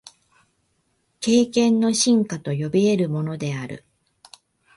[1.19, 3.85] 経験の深化と呼び得るものである。